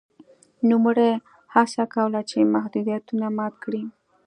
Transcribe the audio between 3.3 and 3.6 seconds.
مات